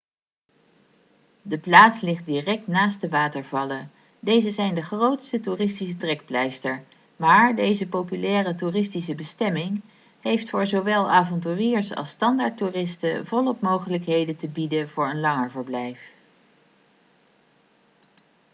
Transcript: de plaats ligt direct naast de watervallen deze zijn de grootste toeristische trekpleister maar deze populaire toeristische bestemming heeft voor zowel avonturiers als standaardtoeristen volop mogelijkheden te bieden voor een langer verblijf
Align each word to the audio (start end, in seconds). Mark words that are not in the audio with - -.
de 1.41 1.57
plaats 1.57 1.99
ligt 2.01 2.25
direct 2.25 2.67
naast 2.67 3.01
de 3.01 3.09
watervallen 3.09 3.91
deze 4.19 4.51
zijn 4.51 4.75
de 4.75 4.81
grootste 4.81 5.39
toeristische 5.41 5.97
trekpleister 5.97 6.83
maar 7.15 7.55
deze 7.55 7.87
populaire 7.87 8.55
toeristische 8.55 9.15
bestemming 9.15 9.81
heeft 10.19 10.49
voor 10.49 10.67
zowel 10.67 11.09
avonturiers 11.11 11.95
als 11.95 12.09
standaardtoeristen 12.09 13.25
volop 13.27 13.61
mogelijkheden 13.61 14.37
te 14.37 14.47
bieden 14.47 14.89
voor 14.89 15.09
een 15.09 15.19
langer 15.19 15.51
verblijf 15.51 15.99